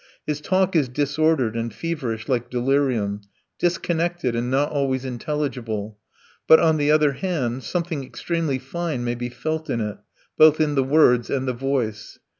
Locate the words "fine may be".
8.57-9.29